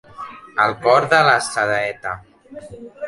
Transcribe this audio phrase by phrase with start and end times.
[0.63, 2.19] El cor de la saeta.